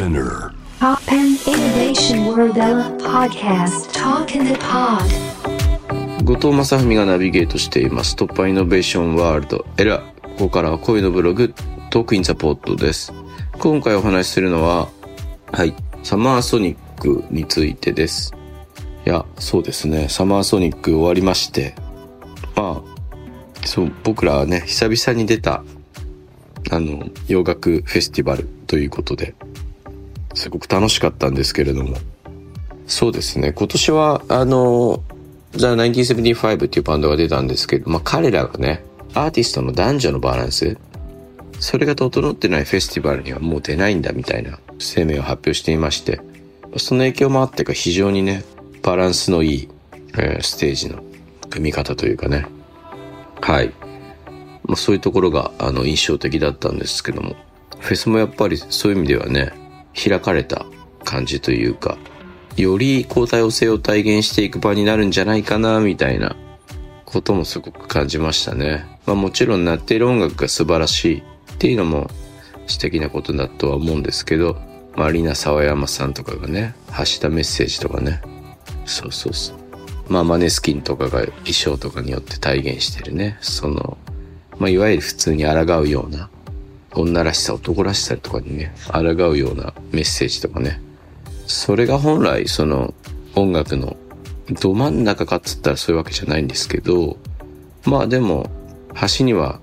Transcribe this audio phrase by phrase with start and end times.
[0.00, 0.54] Spinner.
[0.78, 3.92] Pop and Innovation World Ella Podcast.
[3.92, 5.04] Talk in the Pod.
[6.24, 8.16] 後藤正文がナビゲートしています。
[8.16, 11.52] 突破イノベーションワールドエラここからは恋のブログ
[11.90, 13.12] トークインザポットです。
[13.58, 14.88] 今回お話しするのは
[15.52, 18.32] はいサマーソニックについてです。
[19.04, 20.08] いやそうですね。
[20.08, 21.74] サマーソニック終わりまして。
[22.56, 25.62] まあそう僕らはね久々に出た
[26.70, 29.34] あの洋楽フェスティバルということで
[30.34, 31.96] すごく楽しかったんですけれども
[32.86, 35.02] そうですね今年はあの
[35.52, 38.84] The 1975っていうバンドが出たんですけど、まあ彼らがね、
[39.14, 40.78] アーティストの男女のバランス、
[41.58, 46.20] それが整ってないフェスティバルにはもう出ないんだみたいな声明を発表していまして、
[46.76, 48.44] その影響もあってか非常にね、
[48.82, 49.68] バランスのいい、
[50.14, 51.02] えーステージの
[51.50, 52.46] 組み方というかね。
[53.40, 53.72] はい。
[54.64, 57.34] まあ、そういうところがあの印象的だったんですけども、
[57.80, 59.52] フェスもやっぱりそういう意味ではね、
[59.94, 60.66] 開かれた
[61.04, 61.98] 感じというか、
[62.56, 66.36] よりこう多様性を体現していく場になるんじゃないかな、みたいな
[67.04, 68.86] こともすごく感じましたね。
[69.06, 72.10] まあもちろん鳴っている音楽が素晴らしいっていうのも
[72.66, 74.56] 素敵なことだとは思うんですけど、
[74.96, 78.20] まあ、リナ沢山さんとかがね、発したメッセージとかね。
[78.84, 79.56] そうそうそう。
[80.08, 83.38] まあマネスキンとかが衣装とかによって体現してるね。
[83.40, 83.96] その、
[84.58, 86.28] まあいわゆる普通に抗うような、
[86.94, 90.80] 女らしさ、男らしさとかにね、抗うようなメッセージとかね。
[91.46, 92.94] それが本来その
[93.34, 93.96] 音楽の
[94.60, 97.16] ど真ん中かっつったらそういうわけじゃないんですけど、
[97.84, 98.50] まあでも、
[98.94, 99.60] 端には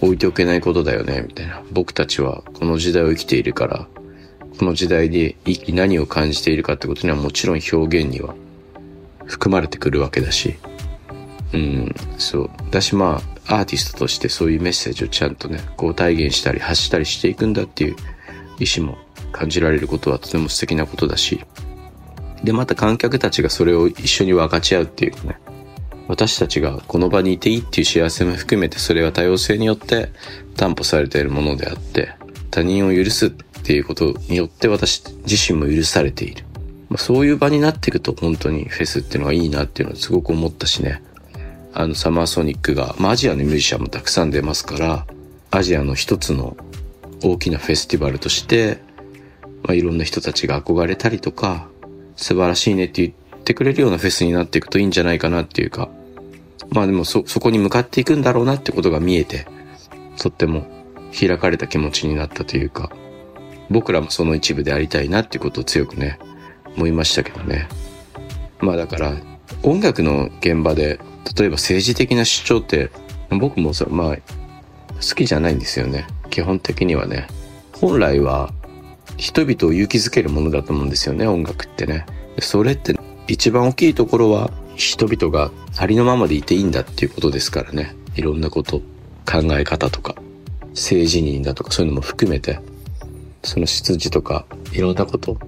[0.00, 1.62] 置いておけないことだよね、みたいな。
[1.70, 3.86] 僕たちはこの時代を生きているから、
[4.58, 5.36] この時代で
[5.68, 8.34] 何を感じているかってことにはもちろん表現には
[9.26, 10.56] 含まれてくるわけだし。
[11.52, 12.50] うん、そう。
[12.70, 17.96] だしまあ、アーティストとしてそういうメッセージをちゃんとね、こう体現したり発したりしていくんだっていう
[18.58, 18.98] 意思も
[19.32, 21.40] 感じられることはとても素敵なことだし。
[22.44, 25.38] で、また観客たちがそれを一緒に分かち合うっていうかね。
[26.08, 30.10] 私たちがこの場にいていいっていう幸せも含めてそれは多様性によって
[30.56, 32.14] 担保されているものであって、
[32.50, 36.44] 他人を許すっていうことによって私自身も許されている。
[36.88, 41.02] まあ、そういう場になっていくと本当にフェスっていうのがいいなっていうのはすごく思ったしね。
[41.74, 45.06] あのサマーソニックが、まあアジアのミュージシャンもたくさん出ますから、
[45.50, 46.56] アジアの一つの
[47.22, 48.78] 大きなフェスティバルとして、
[49.62, 51.68] まあいろんな人たちが憧れたりとか、
[52.16, 53.10] 素晴らしいねって言
[53.40, 55.88] ってくれるようなフェスになっていくといいんじゃないかなっていうか、
[56.70, 59.46] まあでもそ、そこに向かっていくんだろうなってことが見えて、
[60.18, 60.66] とっても
[61.18, 62.90] 開かれた気持ちになったというか、
[63.70, 66.18] 僕らもその一部でありたいなっていうことを強くね、
[66.76, 67.68] 思いましたけどね。
[68.60, 69.16] まあだから、
[69.62, 70.98] 音楽の現場で、
[71.36, 72.90] 例えば政治的な主張って、
[73.30, 76.06] 僕もそまあ、好きじゃないんですよね。
[76.30, 77.26] 基本的にはね。
[77.72, 78.52] 本来は、
[79.16, 82.06] 人々を勇気づけるものだと思うんですよね、音楽ってね。
[82.40, 82.98] それって
[83.28, 87.94] 一番大きいところは、人々がありのままでいていいんだっていうことですからね。
[88.16, 88.80] いろんなこと、
[89.24, 90.14] 考え方とか、
[90.70, 92.58] 政治人だとかそういうのも含めて、
[93.44, 95.38] その出自とか、いろんなこと、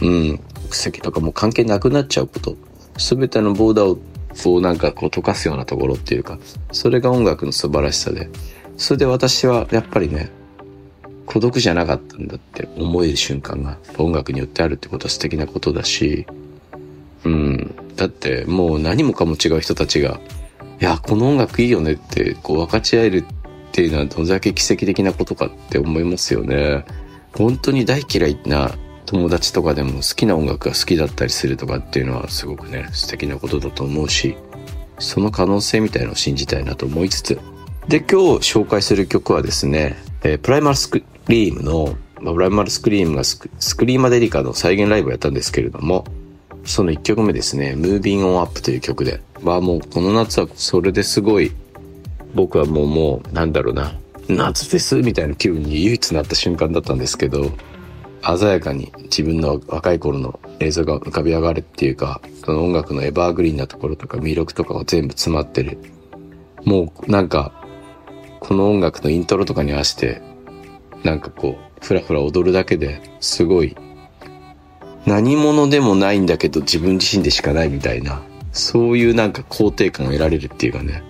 [0.00, 2.56] うん、国籍とかも関係なくなっちゃうこと、
[2.98, 3.98] すべてのボーダーを
[4.42, 6.38] こうなんかこう溶かすようなところっていうか、
[6.72, 8.28] それが音楽の素晴らしさで、
[8.76, 10.30] それで私はやっぱりね、
[11.26, 16.26] 孤独じゃなかったんだって思える瞬間が音楽によってあるってことは素敵なことだし、
[17.24, 17.74] うん。
[17.96, 20.20] だってもう何もかも違う人たちが、
[20.80, 23.24] いや、この音楽いいよねってこう分かち合えるっ
[23.72, 26.84] ていうのはどれだけ奇跡的なことかって思いますよね。
[27.36, 28.72] 本当に大嫌いな
[29.06, 34.36] 友達とかでも好きな音楽が好きだったりするとかっていうのはすごくね、素敵なことだと思うし、
[34.98, 37.40] その可能性みたいのを信じたいなと思いつつ。
[37.88, 46.04] で、今日紹介する曲はですね、えープライマルスクリームの、まあ、プライマルスクリームがスクスクリーマデリカの再現ライブをやったんですけれども、
[46.64, 51.52] その1曲目ですね、Moving on Up という曲で、まあもうこの夏はそれですごい、
[52.34, 53.94] 僕はもうもう、なんだろうな、
[54.28, 57.50] 夏フェスみたいな気分に唯一なった瞬間だったんですけど、
[58.24, 65.78] 鮮やかに自分の若い頃の映像が浮かび上がるっていうか、その音楽のエバーグリーンなところとか魅力とかが全部詰まってる。
[66.64, 67.52] もうなんか、
[68.38, 70.22] この音楽のイントロとかに合わせて、
[71.02, 73.76] なんかこう、ふらふら踊るだけですごい、
[75.04, 78.22] 何者でもないんだけど自分自身でしかないみたいな、
[78.52, 81.02] そういうなんか肯定感を得られるっていうかね。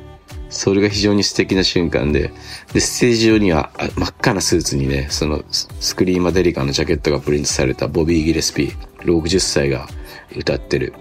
[0.52, 2.30] それが非常に素敵な瞬間で、
[2.72, 9.88] で、ステージ上には真っ赤なスーツにね、そのスクリーマデリカのジャケットがプリントされたボビー・ギレスピー、60歳が
[10.36, 10.92] 歌ってる。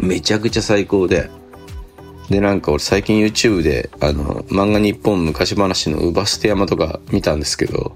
[0.00, 1.30] めちゃくちゃ最高で、
[2.30, 7.94] で、なんか俺最近 YouTube で、あの、漫画日本昔話のウバステ山とか見たんですけど、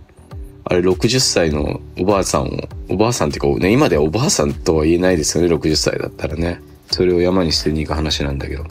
[0.64, 6.60] あれ60歳のおばあさんを、おばあさんっていうかね、今ではおばあさんとは言えないですよね、60歳だったらね。
[6.90, 8.64] それを山に捨てに行く話なんだけど。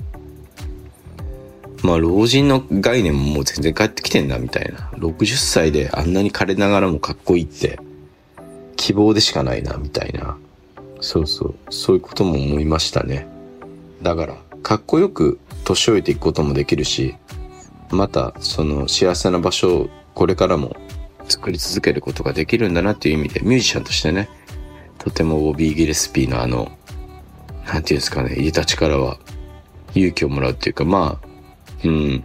[1.85, 4.89] まあ老人の概念ももう全然帰ってきてんなみたいな。
[4.97, 7.79] 60歳であんなに枯れながらもかっこいいって
[8.75, 10.35] 希望でしかないなみたいな。
[10.99, 11.55] そうそう。
[11.69, 13.27] そういうことも思いましたね。
[14.01, 17.15] だから、かっこよく年老いていくこともできるし、
[17.91, 20.75] またその幸せな場所をこれからも
[21.27, 24.27] 作り続けることができるんだなっていう意味で、ミュージシャンとしてね、
[24.97, 26.71] とてもボビー・ギレスピーのあの、
[27.67, 29.19] なんていうんですかね、入れた力は
[29.93, 31.34] 勇気をもらうっていうか、まあ、
[31.83, 32.23] うん。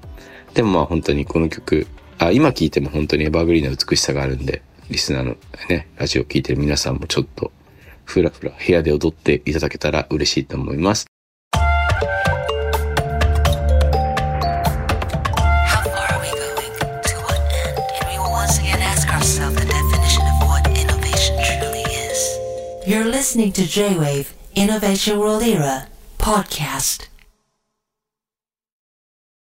[0.54, 1.86] でもまあ本当にこの曲、
[2.18, 5.36] あ、今聴いても本当にエバーグリーな美しさがあるんで、リスナーの
[5.68, 7.52] ね、ラジオ聴いてる皆さんもちょっと、
[8.04, 11.06] ふらふら部屋で踊っていただけたら嬉しいと思います。